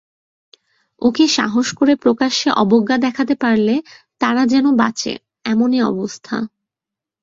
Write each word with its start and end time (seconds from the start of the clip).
ওকে 1.01 1.25
সাহস 1.37 1.67
করে 1.79 1.93
প্রকাশ্যে 1.95 2.49
অবজ্ঞা 2.61 2.97
দেখাতে 2.97 3.33
পারলে 3.35 3.75
তারা 4.21 4.43
যেন 4.45 4.65
বাঁচে 4.75 5.11
এমনি 5.45 5.79
অবস্থা। 5.91 6.35